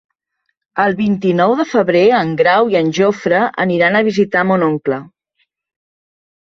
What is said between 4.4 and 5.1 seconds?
mon oncle.